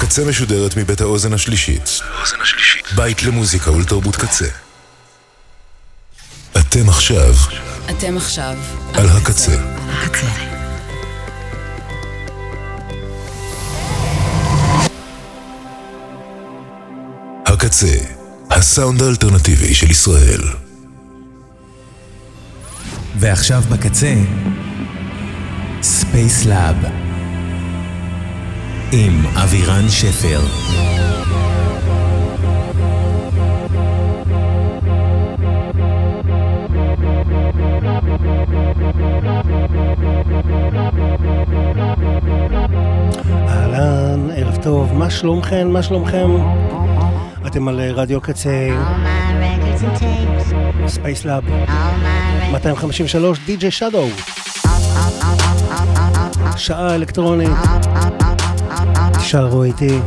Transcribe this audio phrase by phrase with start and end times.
[0.00, 2.00] הקצה משודרת מבית האוזן השלישית.
[2.96, 4.46] בית למוזיקה ולתרבות קצה.
[6.56, 7.34] אתם עכשיו
[7.90, 8.56] אתם עכשיו
[8.94, 9.56] על הקצה.
[9.88, 10.26] הקצה.
[17.46, 17.96] הקצה,
[18.50, 20.40] הסאונד האלטרנטיבי של ישראל.
[23.18, 24.14] ועכשיו בקצה,
[25.82, 26.99] Spacelab
[28.92, 30.40] עם אבירן שפר.
[43.48, 45.68] אהלן, ערב טוב, מה שלומכם?
[45.68, 46.30] מה שלומכם?
[47.46, 48.68] אתם על אה, רדיו קצה,
[50.86, 51.44] ספייס לאב,
[52.52, 54.06] 253, די.ג'יי שדו.
[56.56, 57.50] שעה אלקטרונית,
[59.22, 60.00] Charo était.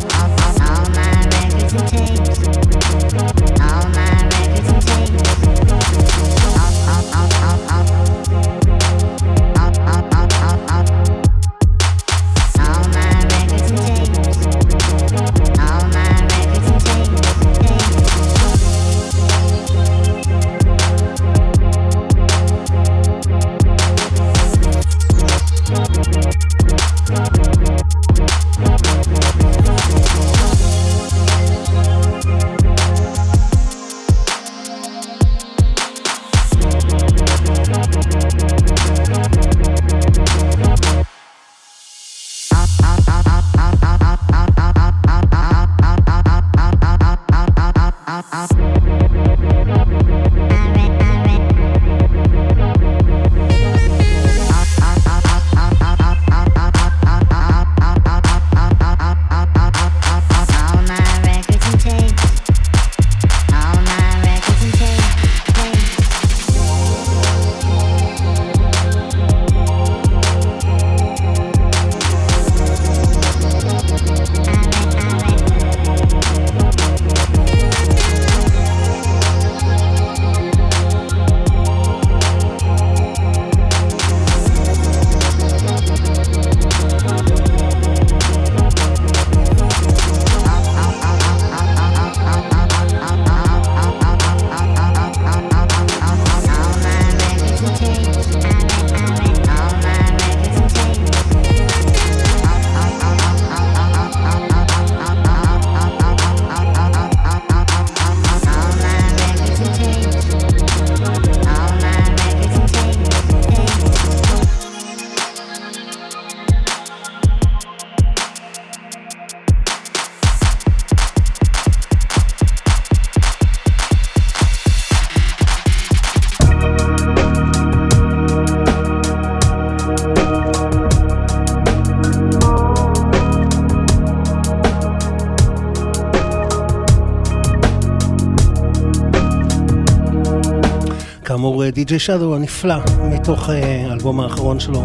[141.63, 141.97] כאמור, די.ג'יי
[142.35, 144.84] הנפלא, מתוך אה, האלבום האחרון שלו,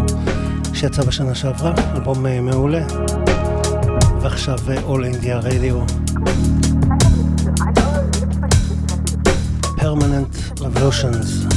[0.74, 2.86] שיצא בשנה שעברה, אלבום אה, מעולה.
[4.22, 5.92] ועכשיו אה, All India Radio.
[9.80, 11.47] Permanent Revolutions.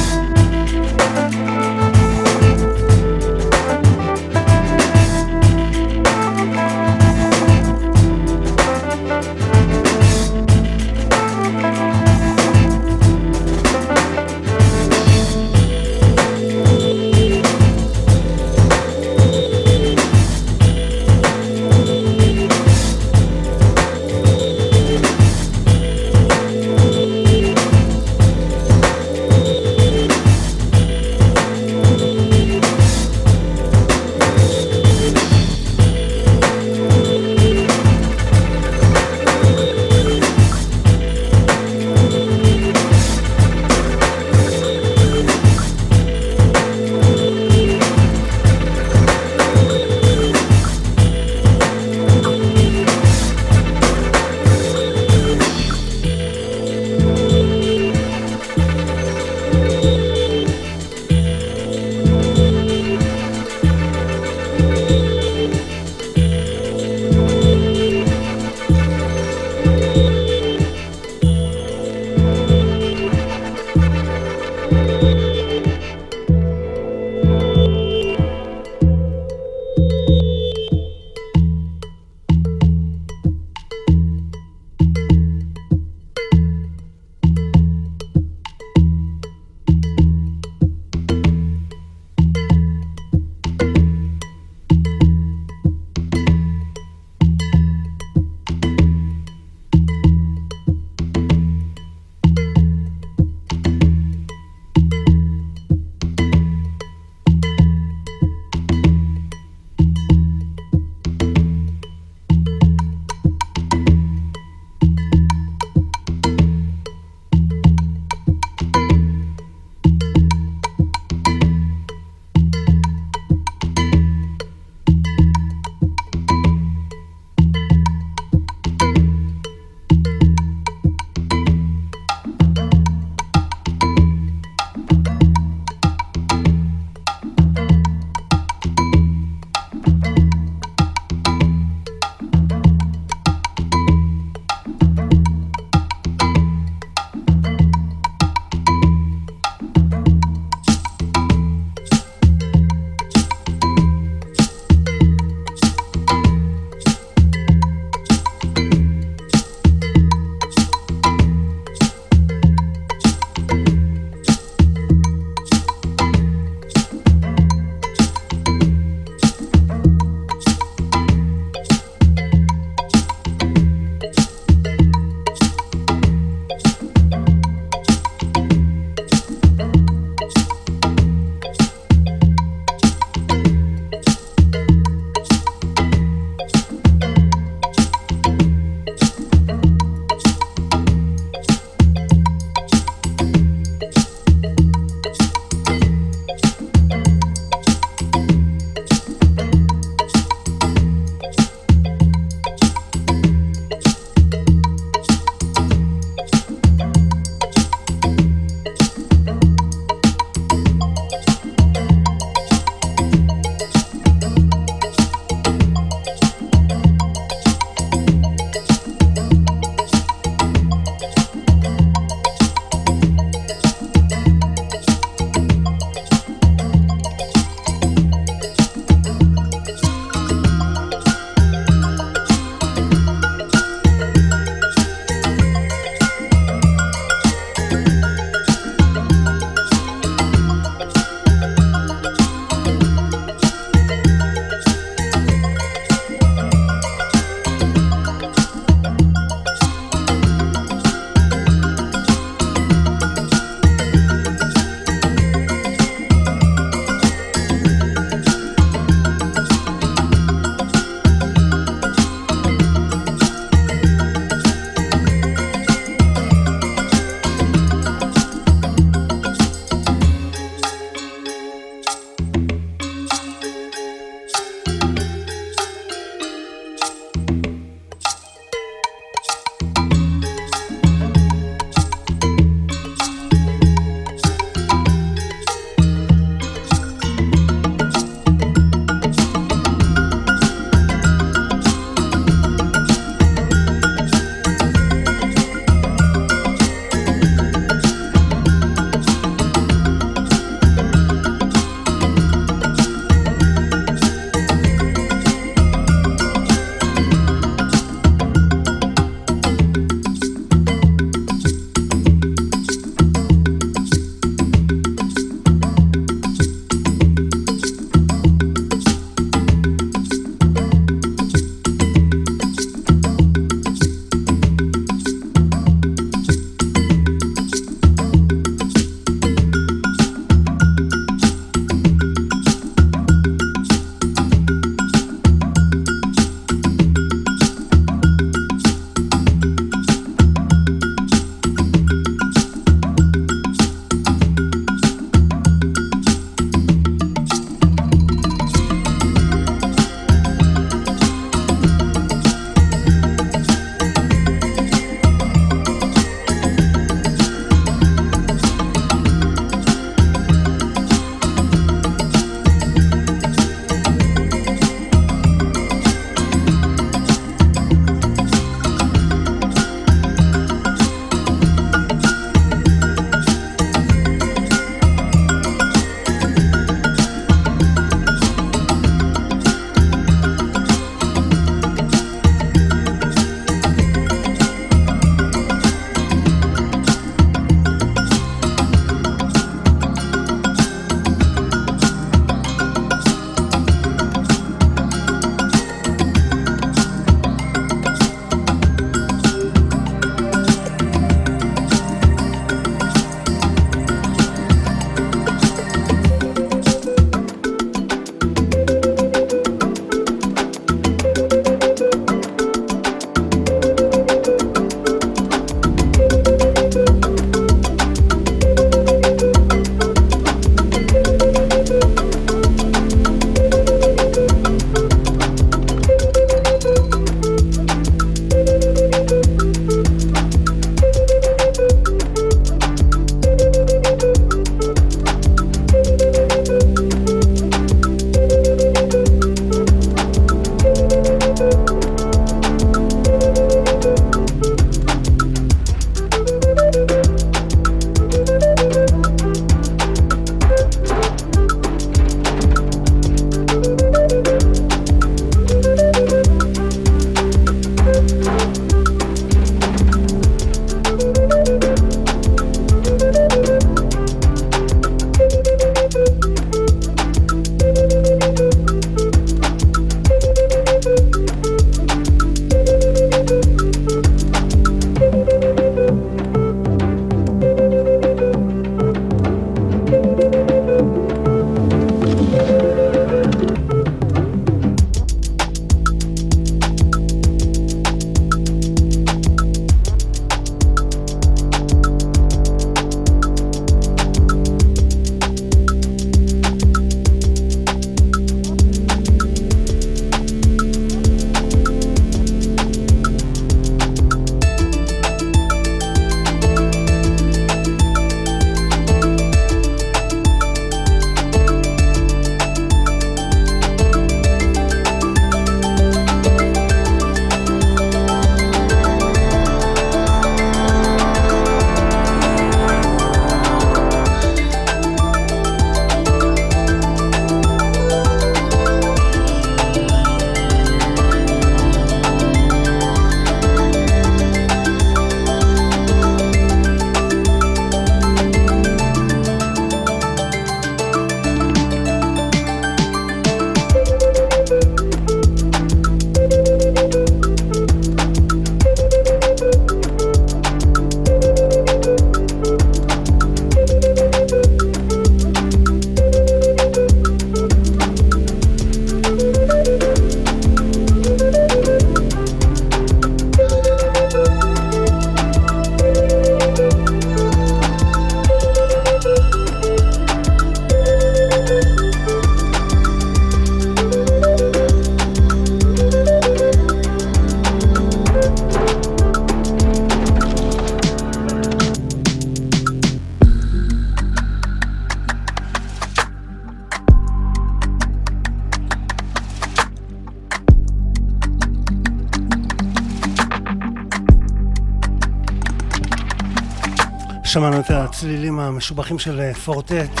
[598.54, 600.00] המשובחים של אה, Four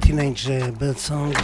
[0.00, 0.36] Tet.
[0.78, 1.36] Teenage Birdsong.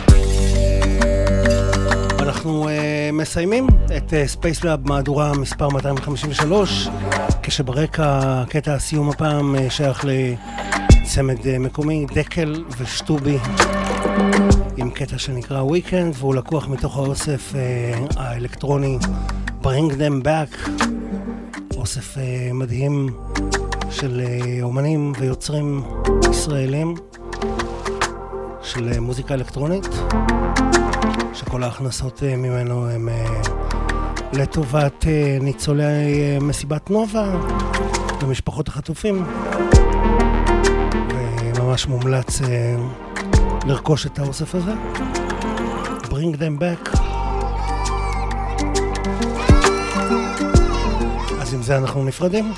[2.20, 3.66] אנחנו אה, מסיימים
[3.96, 6.88] את Space אה, מהדורה מספר 253,
[7.42, 13.38] כשברקע קטע הסיום הפעם אה, שייך לצמד אה, מקומי, דקל ושטובי,
[14.76, 18.98] עם קטע שנקרא Weekend, והוא לקוח מתוך האוסף אה, האלקטרוני
[19.62, 20.82] Bring Them Back.
[21.82, 22.20] אוסף uh,
[22.52, 23.08] מדהים
[23.90, 25.82] של uh, אומנים ויוצרים
[26.30, 26.94] ישראלים
[28.62, 29.88] של uh, מוזיקה אלקטרונית,
[31.34, 33.08] שכל ההכנסות ממנו הם
[34.32, 35.04] לטובת
[35.40, 37.40] ניצולי מסיבת נובה
[38.22, 39.24] ומשפחות החטופים,
[41.56, 42.40] וממש מומלץ
[43.66, 44.72] לרכוש את האוסף הזה.
[46.02, 47.11] Bring them back.
[51.53, 52.53] עם זה אנחנו נפרדים.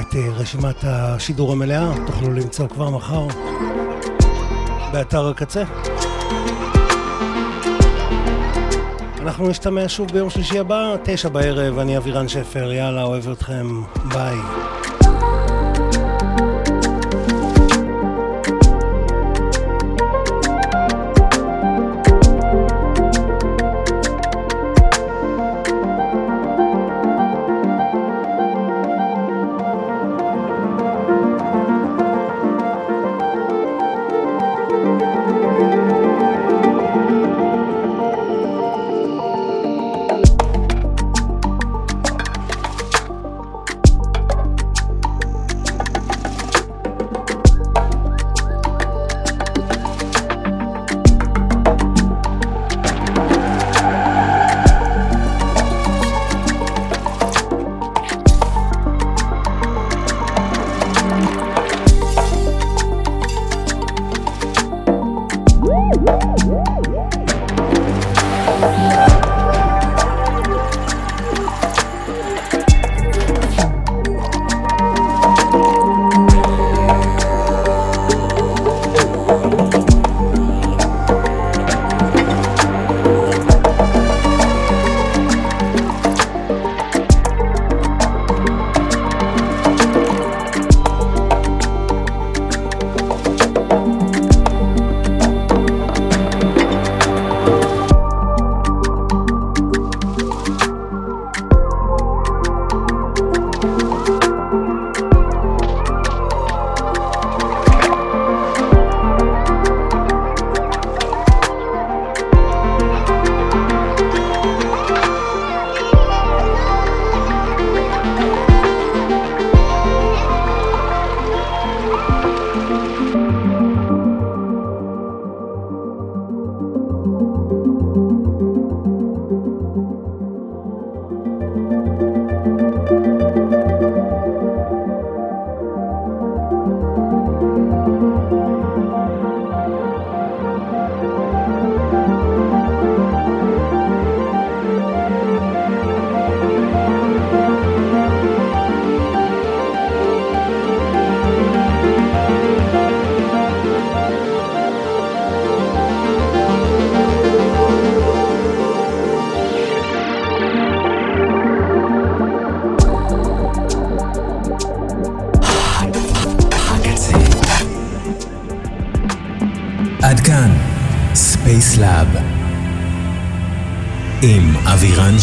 [0.00, 3.26] את אה, רשימת השידור המלאה תוכלו למצוא כבר מחר
[4.92, 5.62] באתר הקצה.
[9.18, 13.82] אנחנו נשתמע שוב ביום שלישי הבא, תשע בערב, אני אבירן שפר, יאללה, אוהב אתכם,
[14.12, 14.36] ביי.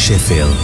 [0.09, 0.62] עם אבירן שפר